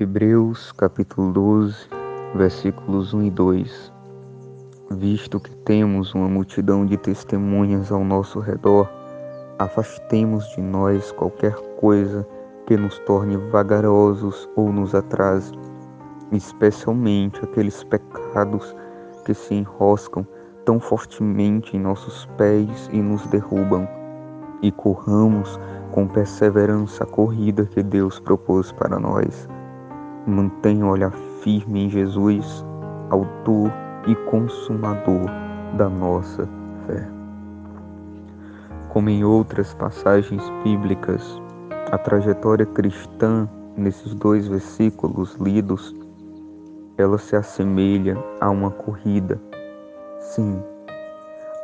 Hebreus 0.00 0.72
capítulo 0.72 1.30
12, 1.34 1.76
versículos 2.34 3.12
1 3.12 3.24
e 3.24 3.30
2. 3.30 3.92
Visto 4.92 5.38
que 5.38 5.54
temos 5.54 6.14
uma 6.14 6.28
multidão 6.28 6.86
de 6.86 6.96
testemunhas 6.96 7.92
ao 7.92 8.02
nosso 8.02 8.40
redor, 8.40 8.88
afastemos 9.58 10.48
de 10.56 10.62
nós 10.62 11.12
qualquer 11.12 11.54
coisa 11.78 12.26
que 12.66 12.74
nos 12.74 12.98
torne 13.00 13.36
vagarosos 13.36 14.48
ou 14.56 14.72
nos 14.72 14.94
atrase, 14.94 15.52
especialmente 16.32 17.44
aqueles 17.44 17.84
pecados 17.84 18.74
que 19.26 19.34
se 19.34 19.54
enroscam 19.54 20.26
tão 20.64 20.80
fortemente 20.80 21.76
em 21.76 21.80
nossos 21.80 22.24
pés 22.38 22.88
e 22.90 23.02
nos 23.02 23.26
derrubam, 23.26 23.86
e 24.62 24.72
corramos 24.72 25.60
com 25.90 26.08
perseverança 26.08 27.04
a 27.04 27.06
corrida 27.06 27.66
que 27.66 27.82
Deus 27.82 28.18
propôs 28.18 28.72
para 28.72 28.98
nós 28.98 29.46
Mantenha 30.26 30.86
o 30.86 30.90
olhar 30.90 31.10
firme 31.42 31.86
em 31.86 31.90
Jesus, 31.90 32.64
autor 33.10 33.72
e 34.06 34.14
consumador 34.30 35.26
da 35.76 35.88
nossa 35.88 36.48
fé. 36.86 37.08
Como 38.88 39.10
em 39.10 39.24
outras 39.24 39.74
passagens 39.74 40.42
bíblicas, 40.62 41.42
a 41.90 41.98
trajetória 41.98 42.64
cristã 42.64 43.48
nesses 43.76 44.14
dois 44.14 44.46
versículos 44.46 45.34
lidos, 45.40 45.92
ela 46.96 47.18
se 47.18 47.34
assemelha 47.34 48.16
a 48.40 48.48
uma 48.48 48.70
corrida. 48.70 49.40
Sim, 50.20 50.62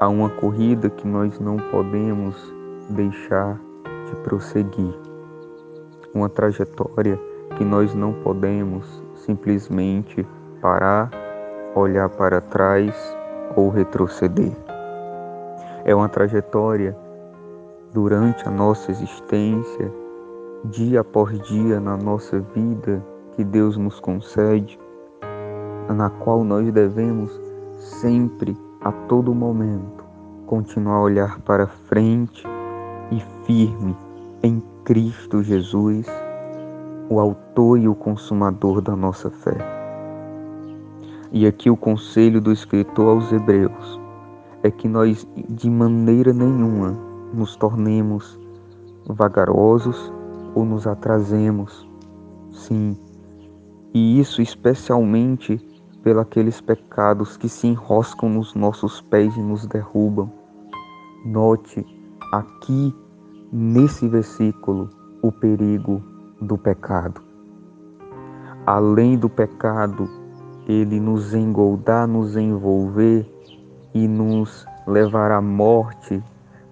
a 0.01 0.09
uma 0.09 0.31
corrida 0.31 0.91
que 0.91 1.07
nós 1.07 1.39
não 1.39 1.59
podemos 1.71 2.35
deixar 2.91 3.57
de 4.07 4.17
prosseguir. 4.25 4.99
Uma 6.13 6.29
trajetória 6.29 7.28
que 7.57 7.65
nós 7.65 7.95
não 7.95 8.13
podemos 8.13 9.03
simplesmente 9.15 10.27
parar, 10.61 11.11
olhar 11.75 12.09
para 12.09 12.41
trás 12.41 12.95
ou 13.57 13.69
retroceder. 13.69 14.53
É 15.85 15.95
uma 15.95 16.09
trajetória 16.09 16.97
durante 17.93 18.47
a 18.47 18.51
nossa 18.51 18.91
existência, 18.91 19.93
dia 20.65 21.01
após 21.01 21.41
dia 21.43 21.81
na 21.81 21.97
nossa 21.97 22.41
vida 22.55 23.05
que 23.33 23.45
Deus 23.45 23.77
nos 23.77 23.99
concede, 24.01 24.79
na 25.89 26.11
qual 26.11 26.45
nós 26.45 26.71
devemos 26.73 27.41
sempre, 27.79 28.57
a 28.81 28.93
todo 28.93 29.35
momento, 29.35 30.05
continuar 30.47 30.97
a 30.97 31.03
olhar 31.03 31.41
para 31.41 31.67
frente 31.67 32.47
e 33.11 33.21
firme 33.45 33.97
em 34.43 34.63
Cristo 34.85 35.43
Jesus 35.43 36.07
o 37.11 37.21
autor 37.21 37.79
e 37.79 37.89
o 37.89 37.95
consumador 37.95 38.81
da 38.81 38.95
nossa 38.95 39.31
fé. 39.31 39.57
E 41.33 41.47
aqui 41.47 41.71
o 41.71 41.77
conselho 41.77 42.41
do 42.41 42.53
escritor 42.53 43.17
aos 43.17 43.33
Hebreus 43.33 44.01
é 44.63 44.71
que 44.71 44.89
nós 44.89 45.27
de 45.49 45.71
maneira 45.71 46.33
nenhuma 46.33 46.97
nos 47.33 47.57
tornemos 47.57 48.39
vagarosos 49.07 50.13
ou 50.55 50.65
nos 50.65 50.87
atrasemos. 50.87 51.87
Sim, 52.51 52.97
e 53.95 54.19
isso 54.19 54.43
especialmente 54.43 55.59
pelos 56.03 56.23
aqueles 56.23 56.61
pecados 56.61 57.37
que 57.37 57.49
se 57.49 57.67
enroscam 57.67 58.29
nos 58.29 58.55
nossos 58.55 59.01
pés 59.01 59.37
e 59.37 59.41
nos 59.41 59.67
derrubam. 59.67 60.31
Note 61.25 61.85
aqui 62.33 62.95
nesse 63.53 64.09
versículo 64.09 64.89
o 65.23 65.33
perigo 65.33 66.03
do 66.41 66.57
pecado. 66.57 67.21
Além 68.67 69.17
do 69.17 69.29
pecado, 69.29 70.09
ele 70.67 71.01
nos 71.01 71.35
engoldar, 71.35 72.07
nos 72.07 72.37
envolver 72.37 73.27
e 73.95 74.07
nos 74.07 74.67
levar 74.87 75.31
à 75.31 75.41
morte, 75.41 76.23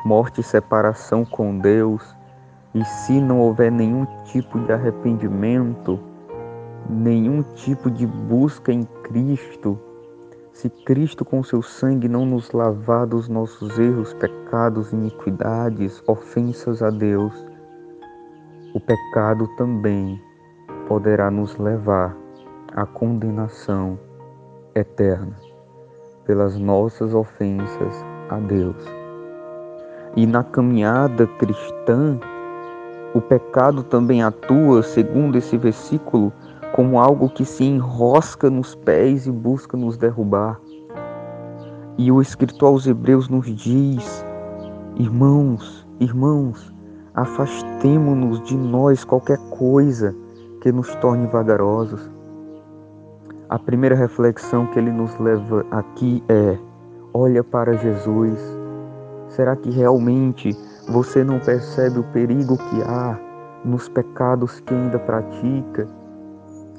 morte 0.04 0.40
e 0.40 0.44
separação 0.44 1.24
com 1.24 1.58
Deus. 1.58 2.14
E 2.74 2.84
se 2.84 3.20
não 3.20 3.40
houver 3.40 3.72
nenhum 3.72 4.06
tipo 4.24 4.58
de 4.60 4.72
arrependimento, 4.72 5.98
nenhum 6.88 7.42
tipo 7.42 7.90
de 7.90 8.06
busca 8.06 8.72
em 8.72 8.84
Cristo, 9.02 9.78
se 10.52 10.70
Cristo 10.70 11.22
com 11.22 11.42
seu 11.42 11.60
sangue 11.60 12.08
não 12.08 12.24
nos 12.24 12.50
lavar 12.52 13.06
dos 13.06 13.28
nossos 13.28 13.78
erros, 13.78 14.14
pecados, 14.14 14.92
iniquidades, 14.92 16.02
ofensas 16.06 16.82
a 16.82 16.88
Deus, 16.88 17.34
o 18.76 18.80
pecado 18.80 19.48
também 19.56 20.22
poderá 20.86 21.30
nos 21.30 21.56
levar 21.56 22.14
à 22.74 22.84
condenação 22.84 23.98
eterna 24.74 25.34
pelas 26.26 26.58
nossas 26.58 27.14
ofensas 27.14 28.04
a 28.28 28.38
Deus. 28.38 28.76
E 30.14 30.26
na 30.26 30.44
caminhada 30.44 31.26
cristã, 31.26 32.20
o 33.14 33.20
pecado 33.22 33.82
também 33.82 34.22
atua, 34.22 34.82
segundo 34.82 35.38
esse 35.38 35.56
versículo, 35.56 36.30
como 36.74 37.00
algo 37.00 37.30
que 37.30 37.46
se 37.46 37.64
enrosca 37.64 38.50
nos 38.50 38.74
pés 38.74 39.26
e 39.26 39.32
busca 39.32 39.74
nos 39.74 39.96
derrubar. 39.96 40.60
E 41.96 42.12
o 42.12 42.20
escritor 42.20 42.68
aos 42.68 42.86
Hebreus 42.86 43.30
nos 43.30 43.46
diz: 43.46 44.22
irmãos, 44.98 45.88
irmãos, 45.98 46.75
Afastemo-nos 47.16 48.42
de 48.42 48.54
nós 48.54 49.02
qualquer 49.02 49.38
coisa 49.48 50.14
que 50.60 50.70
nos 50.70 50.94
torne 50.96 51.26
vagarosos. 51.26 52.10
A 53.48 53.58
primeira 53.58 53.94
reflexão 53.94 54.66
que 54.66 54.78
ele 54.78 54.92
nos 54.92 55.18
leva 55.18 55.64
aqui 55.70 56.22
é: 56.28 56.58
olha 57.14 57.42
para 57.42 57.72
Jesus. 57.78 58.38
Será 59.28 59.56
que 59.56 59.70
realmente 59.70 60.54
você 60.90 61.24
não 61.24 61.40
percebe 61.40 62.00
o 62.00 62.04
perigo 62.12 62.58
que 62.58 62.82
há 62.82 63.18
nos 63.64 63.88
pecados 63.88 64.60
que 64.60 64.74
ainda 64.74 64.98
pratica, 64.98 65.88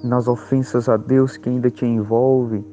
nas 0.03 0.27
ofensas 0.27 0.87
a 0.87 0.97
Deus 0.97 1.35
que 1.35 1.49
ainda 1.49 1.71
te 1.71 1.87
envolve? 1.87 2.63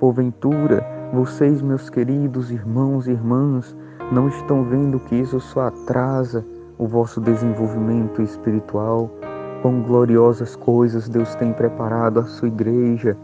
Porventura, 0.00 0.82
vocês, 1.12 1.60
meus 1.60 1.90
queridos 1.90 2.50
irmãos 2.50 3.06
e 3.06 3.10
irmãs, 3.10 3.76
não 4.10 4.28
estão 4.28 4.64
vendo 4.64 4.98
que 4.98 5.16
isso 5.16 5.38
só 5.40 5.66
atrasa 5.66 6.42
o 6.82 6.86
vosso 6.88 7.20
desenvolvimento 7.20 8.20
espiritual, 8.20 9.08
quão 9.62 9.82
gloriosas 9.82 10.56
coisas 10.56 11.08
Deus 11.08 11.32
tem 11.36 11.52
preparado 11.52 12.18
à 12.18 12.24
sua 12.24 12.48
igreja, 12.48 13.16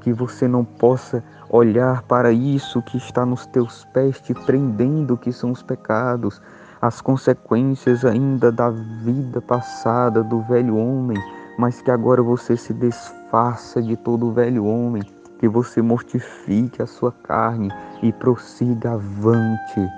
que 0.00 0.12
você 0.12 0.48
não 0.48 0.64
possa 0.64 1.22
olhar 1.48 2.02
para 2.02 2.32
isso 2.32 2.82
que 2.82 2.96
está 2.96 3.24
nos 3.24 3.46
teus 3.46 3.84
pés 3.94 4.20
te 4.20 4.34
prendendo, 4.34 5.16
que 5.16 5.32
são 5.32 5.52
os 5.52 5.62
pecados, 5.62 6.42
as 6.82 7.00
consequências 7.00 8.04
ainda 8.04 8.50
da 8.50 8.70
vida 8.70 9.40
passada 9.40 10.24
do 10.24 10.40
velho 10.42 10.76
homem, 10.76 11.16
mas 11.56 11.80
que 11.80 11.92
agora 11.92 12.20
você 12.24 12.56
se 12.56 12.74
desfaça 12.74 13.80
de 13.80 13.96
todo 13.96 14.26
o 14.26 14.32
velho 14.32 14.64
homem, 14.64 15.04
que 15.38 15.46
você 15.46 15.80
mortifique 15.80 16.82
a 16.82 16.86
sua 16.86 17.12
carne 17.12 17.70
e 18.02 18.12
prossiga 18.12 18.94
avante 18.94 19.88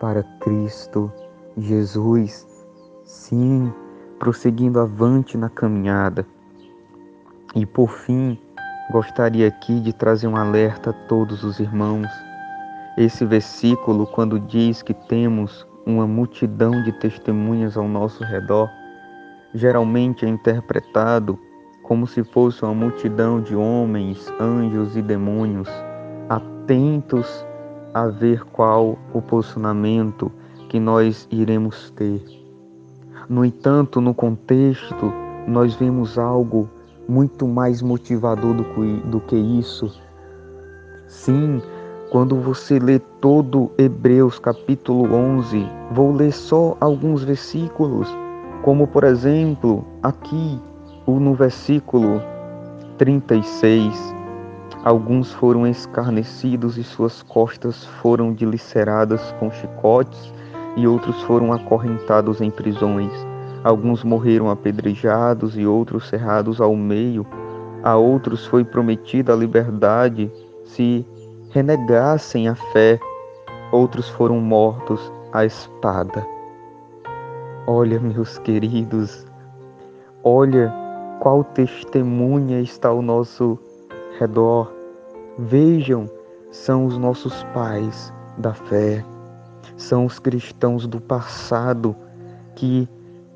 para 0.00 0.22
Cristo 0.40 1.12
Jesus, 1.58 2.46
sim, 3.04 3.72
prosseguindo 4.18 4.78
avante 4.78 5.36
na 5.36 5.48
caminhada. 5.48 6.26
E 7.54 7.66
por 7.66 7.90
fim, 7.90 8.38
gostaria 8.92 9.48
aqui 9.48 9.80
de 9.80 9.92
trazer 9.92 10.28
um 10.28 10.36
alerta 10.36 10.90
a 10.90 10.92
todos 10.92 11.42
os 11.42 11.58
irmãos. 11.58 12.08
Esse 12.96 13.24
versículo, 13.24 14.06
quando 14.06 14.38
diz 14.38 14.82
que 14.82 14.94
temos 14.94 15.66
uma 15.84 16.06
multidão 16.06 16.82
de 16.82 16.92
testemunhas 16.92 17.76
ao 17.76 17.88
nosso 17.88 18.22
redor, 18.22 18.68
geralmente 19.52 20.24
é 20.24 20.28
interpretado 20.28 21.38
como 21.82 22.06
se 22.06 22.22
fosse 22.22 22.62
uma 22.62 22.74
multidão 22.74 23.40
de 23.40 23.56
homens, 23.56 24.32
anjos 24.38 24.96
e 24.96 25.02
demônios, 25.02 25.68
atentos 26.28 27.44
a 27.92 28.06
ver 28.06 28.44
qual 28.44 28.96
o 29.12 29.20
posicionamento 29.20 30.30
que 30.70 30.78
nós 30.78 31.26
iremos 31.32 31.90
ter. 31.96 32.22
No 33.28 33.44
entanto, 33.44 34.00
no 34.00 34.14
contexto, 34.14 35.12
nós 35.46 35.74
vemos 35.74 36.16
algo 36.16 36.70
muito 37.08 37.48
mais 37.48 37.82
motivador 37.82 38.54
do 38.54 39.20
que, 39.20 39.34
isso. 39.34 39.92
Sim, 41.08 41.60
quando 42.12 42.36
você 42.36 42.78
lê 42.78 43.00
todo 43.20 43.72
Hebreus 43.76 44.38
capítulo 44.38 45.12
11, 45.12 45.66
vou 45.90 46.12
ler 46.12 46.32
só 46.32 46.76
alguns 46.80 47.24
versículos, 47.24 48.08
como 48.62 48.86
por 48.86 49.02
exemplo, 49.02 49.84
aqui 50.04 50.60
no 51.08 51.34
versículo 51.34 52.22
36, 52.96 54.14
alguns 54.84 55.32
foram 55.32 55.66
escarnecidos 55.66 56.78
e 56.78 56.84
suas 56.84 57.20
costas 57.24 57.84
foram 57.84 58.32
dilaceradas 58.32 59.34
com 59.40 59.50
chicotes, 59.50 60.32
e 60.76 60.86
outros 60.86 61.20
foram 61.22 61.52
acorrentados 61.52 62.40
em 62.40 62.50
prisões. 62.50 63.12
Alguns 63.62 64.02
morreram 64.02 64.50
apedrejados 64.50 65.56
e 65.56 65.66
outros 65.66 66.08
cerrados 66.08 66.60
ao 66.60 66.74
meio. 66.74 67.26
A 67.82 67.96
outros 67.96 68.46
foi 68.46 68.64
prometida 68.64 69.32
a 69.32 69.36
liberdade 69.36 70.30
se 70.64 71.06
renegassem 71.50 72.48
a 72.48 72.54
fé. 72.54 72.98
Outros 73.72 74.08
foram 74.08 74.40
mortos 74.40 75.12
à 75.32 75.44
espada. 75.44 76.26
Olha, 77.66 78.00
meus 78.00 78.38
queridos, 78.38 79.26
olha 80.24 80.72
qual 81.20 81.44
testemunha 81.44 82.60
está 82.60 82.88
ao 82.88 83.02
nosso 83.02 83.58
redor. 84.18 84.72
Vejam, 85.38 86.06
são 86.50 86.86
os 86.86 86.98
nossos 86.98 87.44
pais 87.54 88.12
da 88.38 88.52
fé, 88.52 89.04
são 89.76 90.06
os 90.06 90.18
cristãos 90.18 90.86
do 90.86 91.00
passado 91.00 91.94
que 92.54 92.88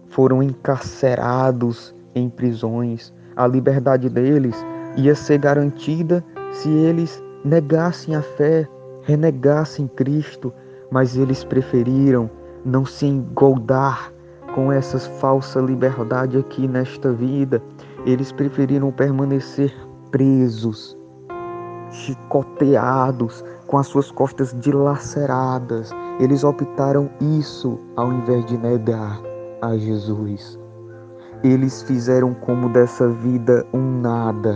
foram 0.08 0.42
encarcerados 0.42 1.94
em 2.14 2.28
prisões. 2.28 3.12
A 3.36 3.46
liberdade 3.46 4.08
deles 4.08 4.56
ia 4.96 5.14
ser 5.14 5.38
garantida 5.38 6.24
se 6.52 6.68
eles 6.68 7.22
negassem 7.44 8.14
a 8.14 8.22
fé, 8.22 8.68
renegassem 9.02 9.88
Cristo, 9.88 10.52
mas 10.90 11.16
eles 11.16 11.44
preferiram 11.44 12.30
não 12.64 12.86
se 12.86 13.06
engoldar 13.06 14.12
com 14.54 14.72
essa 14.72 14.98
falsa 14.98 15.60
liberdade 15.60 16.38
aqui 16.38 16.68
nesta 16.68 17.12
vida. 17.12 17.60
Eles 18.06 18.30
preferiram 18.30 18.92
permanecer 18.92 19.74
presos, 20.10 20.96
chicoteados, 21.90 23.44
com 23.66 23.78
as 23.78 23.88
suas 23.88 24.10
costas 24.10 24.54
dilaceradas. 24.60 25.90
Eles 26.20 26.44
optaram 26.44 27.10
isso 27.40 27.78
ao 27.96 28.12
invés 28.12 28.44
de 28.46 28.56
negar 28.56 29.20
a 29.60 29.76
Jesus. 29.76 30.58
Eles 31.42 31.82
fizeram 31.82 32.32
como 32.34 32.68
dessa 32.68 33.08
vida 33.08 33.66
um 33.72 34.00
nada 34.00 34.54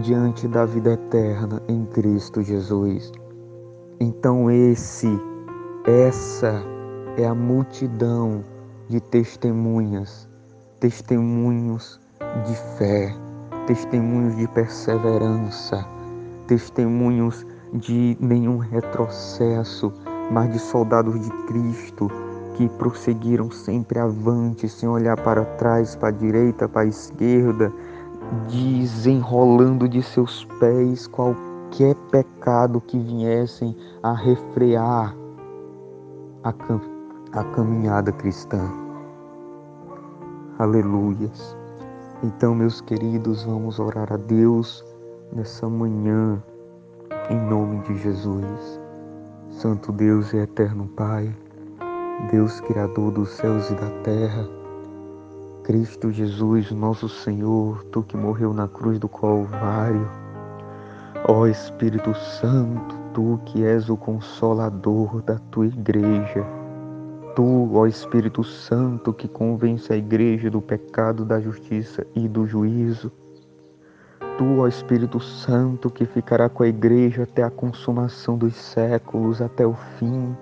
diante 0.00 0.48
da 0.48 0.64
vida 0.64 0.92
eterna 0.92 1.62
em 1.68 1.84
Cristo 1.86 2.42
Jesus. 2.42 3.12
Então 4.00 4.50
esse, 4.50 5.08
essa 5.86 6.62
é 7.16 7.24
a 7.26 7.34
multidão 7.34 8.44
de 8.88 9.00
testemunhas, 9.00 10.28
testemunhos 10.80 12.00
de 12.46 12.54
fé, 12.76 13.14
testemunhos 13.66 14.36
de 14.36 14.48
perseverança, 14.48 15.86
testemunhos 16.46 17.46
de 17.72 18.16
nenhum 18.20 18.58
retrocesso, 18.58 19.92
mas 20.32 20.50
de 20.50 20.58
soldados 20.58 21.20
de 21.20 21.30
Cristo 21.46 22.10
que 22.54 22.68
prosseguiram 22.70 23.50
sempre 23.50 23.98
avante, 23.98 24.68
sem 24.68 24.88
olhar 24.88 25.16
para 25.20 25.44
trás, 25.56 25.94
para 25.94 26.08
a 26.08 26.12
direita, 26.12 26.68
para 26.68 26.82
a 26.82 26.86
esquerda, 26.86 27.72
desenrolando 28.48 29.88
de 29.88 30.02
seus 30.02 30.44
pés 30.58 31.06
qualquer 31.06 31.94
pecado 32.10 32.80
que 32.80 32.98
viessem 32.98 33.76
a 34.02 34.12
refrear 34.12 35.14
a, 36.42 36.52
cam 36.52 36.80
a 37.32 37.44
caminhada 37.44 38.12
cristã. 38.12 38.70
Aleluias. 40.58 41.56
Então, 42.22 42.54
meus 42.54 42.80
queridos, 42.80 43.44
vamos 43.44 43.78
orar 43.80 44.12
a 44.12 44.16
Deus 44.16 44.84
nessa 45.32 45.68
manhã, 45.68 46.42
em 47.30 47.40
nome 47.48 47.80
de 47.80 47.96
Jesus. 47.98 48.81
Santo 49.52 49.92
Deus 49.92 50.32
e 50.32 50.38
eterno 50.38 50.86
Pai, 50.96 51.32
Deus 52.30 52.58
Criador 52.60 53.12
dos 53.12 53.28
céus 53.28 53.70
e 53.70 53.74
da 53.74 53.90
terra, 54.02 54.48
Cristo 55.62 56.10
Jesus, 56.10 56.72
nosso 56.72 57.06
Senhor, 57.06 57.84
Tu 57.84 58.02
que 58.02 58.16
morreu 58.16 58.54
na 58.54 58.66
cruz 58.66 58.98
do 58.98 59.08
Calvário, 59.08 60.08
ó 61.28 61.46
Espírito 61.46 62.14
Santo, 62.14 62.96
Tu 63.12 63.38
que 63.44 63.62
és 63.62 63.90
o 63.90 63.96
consolador 63.96 65.20
da 65.22 65.38
Tua 65.50 65.66
igreja, 65.66 66.44
Tu, 67.36 67.70
ó 67.74 67.86
Espírito 67.86 68.42
Santo, 68.42 69.12
que 69.12 69.28
convence 69.28 69.92
a 69.92 69.96
igreja 69.96 70.50
do 70.50 70.62
pecado, 70.62 71.26
da 71.26 71.38
justiça 71.38 72.06
e 72.16 72.26
do 72.26 72.46
juízo. 72.46 73.12
Tu, 74.38 74.58
ó 74.58 74.66
Espírito 74.66 75.20
Santo, 75.20 75.90
que 75.90 76.06
ficará 76.06 76.48
com 76.48 76.62
a 76.62 76.68
igreja 76.68 77.24
até 77.24 77.42
a 77.42 77.50
consumação 77.50 78.36
dos 78.36 78.54
séculos, 78.54 79.42
até 79.42 79.66
o 79.66 79.74
fim. 79.98 80.36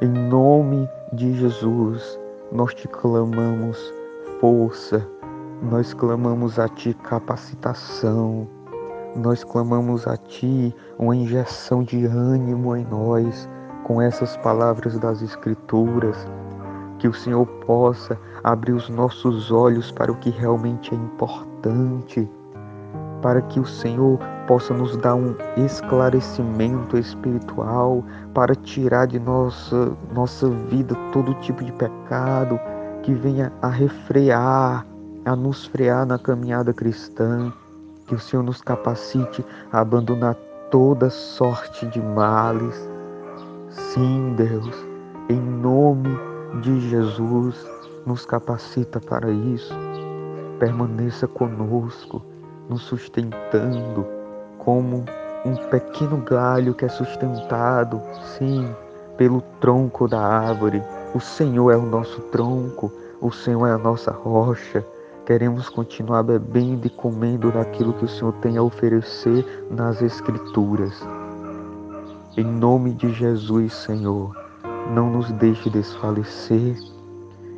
Em 0.00 0.08
nome 0.08 0.88
de 1.12 1.34
Jesus, 1.34 2.18
nós 2.52 2.74
te 2.74 2.88
clamamos 2.88 3.92
força, 4.40 5.06
nós 5.62 5.92
clamamos 5.94 6.58
a 6.58 6.68
ti 6.68 6.94
capacitação, 6.94 8.48
nós 9.16 9.42
clamamos 9.42 10.06
a 10.06 10.16
ti 10.16 10.74
uma 10.98 11.16
injeção 11.16 11.82
de 11.82 12.06
ânimo 12.06 12.76
em 12.76 12.84
nós 12.84 13.48
com 13.84 14.00
essas 14.00 14.36
palavras 14.36 14.98
das 14.98 15.22
Escrituras, 15.22 16.16
que 16.98 17.08
o 17.08 17.14
Senhor 17.14 17.46
possa 17.46 18.18
abrir 18.44 18.72
os 18.72 18.88
nossos 18.88 19.50
olhos 19.50 19.90
para 19.90 20.12
o 20.12 20.16
que 20.16 20.30
realmente 20.30 20.94
é 20.94 20.96
importante, 20.96 22.28
para 23.22 23.42
que 23.42 23.58
o 23.58 23.66
Senhor 23.66 24.18
possa 24.46 24.72
nos 24.72 24.96
dar 24.96 25.14
um 25.14 25.34
esclarecimento 25.56 26.96
espiritual, 26.96 28.04
para 28.32 28.54
tirar 28.54 29.06
de 29.06 29.18
nossa, 29.18 29.92
nossa 30.14 30.48
vida 30.48 30.94
todo 31.12 31.34
tipo 31.40 31.62
de 31.64 31.72
pecado 31.72 32.58
que 33.02 33.12
venha 33.12 33.52
a 33.62 33.68
refrear, 33.68 34.86
a 35.24 35.36
nos 35.36 35.66
frear 35.66 36.06
na 36.06 36.18
caminhada 36.18 36.72
cristã, 36.72 37.52
que 38.06 38.14
o 38.14 38.18
Senhor 38.18 38.42
nos 38.42 38.62
capacite 38.62 39.44
a 39.72 39.80
abandonar 39.80 40.34
toda 40.70 41.10
sorte 41.10 41.86
de 41.86 42.00
males. 42.00 42.88
Sim, 43.70 44.34
Deus, 44.36 44.86
em 45.28 45.40
nome 45.40 46.08
de 46.62 46.80
Jesus, 46.88 47.66
nos 48.06 48.24
capacita 48.24 49.00
para 49.00 49.30
isso. 49.30 49.74
Permaneça 50.58 51.28
conosco, 51.28 52.22
nos 52.68 52.82
sustentando 52.82 54.06
como 54.58 55.04
um 55.44 55.56
pequeno 55.70 56.18
galho 56.18 56.74
que 56.74 56.84
é 56.84 56.88
sustentado, 56.88 58.00
sim, 58.36 58.68
pelo 59.16 59.40
tronco 59.60 60.06
da 60.06 60.20
árvore. 60.20 60.82
O 61.14 61.20
Senhor 61.20 61.70
é 61.70 61.76
o 61.76 61.82
nosso 61.82 62.20
tronco, 62.32 62.92
o 63.20 63.32
Senhor 63.32 63.66
é 63.66 63.72
a 63.72 63.78
nossa 63.78 64.10
rocha. 64.10 64.84
Queremos 65.24 65.68
continuar 65.68 66.22
bebendo 66.22 66.86
e 66.86 66.90
comendo 66.90 67.50
daquilo 67.50 67.92
que 67.94 68.04
o 68.04 68.08
Senhor 68.08 68.32
tem 68.34 68.56
a 68.56 68.62
oferecer 68.62 69.66
nas 69.70 70.00
Escrituras. 70.00 70.94
Em 72.36 72.44
nome 72.44 72.92
de 72.92 73.12
Jesus, 73.12 73.74
Senhor, 73.74 74.34
não 74.94 75.10
nos 75.10 75.30
deixe 75.32 75.68
desfalecer 75.68 76.76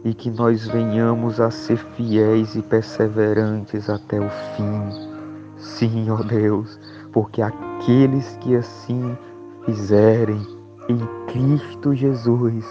e 0.04 0.14
que 0.14 0.30
nós 0.30 0.66
venhamos 0.66 1.40
a 1.40 1.50
ser 1.50 1.76
fiéis 1.76 2.54
e 2.54 2.62
perseverantes 2.62 3.90
até 3.90 4.18
o 4.18 4.28
fim. 4.56 5.10
Sim, 5.56 6.10
ó 6.10 6.22
Deus, 6.22 6.78
porque 7.12 7.42
aqueles 7.42 8.36
que 8.36 8.56
assim 8.56 9.16
fizerem 9.64 10.40
em 10.88 10.98
Cristo 11.26 11.94
Jesus, 11.94 12.64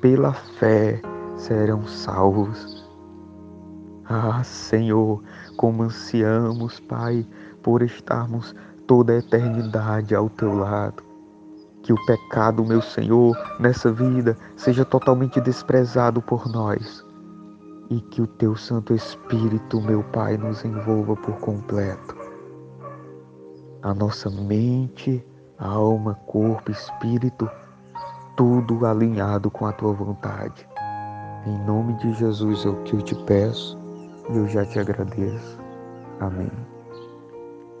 pela 0.00 0.32
fé, 0.32 1.00
serão 1.36 1.86
salvos. 1.86 2.86
Ah, 4.04 4.42
Senhor, 4.44 5.22
como 5.56 5.82
ansiamos, 5.82 6.80
Pai, 6.80 7.26
por 7.62 7.82
estarmos 7.82 8.54
toda 8.86 9.12
a 9.12 9.18
eternidade 9.18 10.14
ao 10.14 10.28
teu 10.28 10.54
lado. 10.54 11.11
Que 11.82 11.92
o 11.92 12.06
pecado, 12.06 12.64
meu 12.64 12.80
Senhor, 12.80 13.36
nessa 13.58 13.92
vida 13.92 14.36
seja 14.56 14.84
totalmente 14.84 15.40
desprezado 15.40 16.22
por 16.22 16.48
nós 16.48 17.04
e 17.90 18.00
que 18.00 18.22
o 18.22 18.26
Teu 18.26 18.56
Santo 18.56 18.94
Espírito, 18.94 19.80
meu 19.80 20.02
Pai, 20.04 20.38
nos 20.38 20.64
envolva 20.64 21.14
por 21.16 21.34
completo. 21.40 22.16
A 23.82 23.92
nossa 23.92 24.30
mente, 24.30 25.24
alma, 25.58 26.14
corpo, 26.26 26.70
espírito, 26.70 27.50
tudo 28.36 28.86
alinhado 28.86 29.50
com 29.50 29.66
a 29.66 29.72
Tua 29.72 29.92
vontade. 29.92 30.66
Em 31.46 31.58
nome 31.66 31.94
de 31.94 32.12
Jesus 32.14 32.64
é 32.64 32.68
o 32.68 32.82
que 32.84 32.94
eu 32.94 33.02
te 33.02 33.14
peço 33.24 33.78
e 34.30 34.36
eu 34.36 34.48
já 34.48 34.64
te 34.64 34.78
agradeço. 34.78 35.58
Amém. 36.20 36.71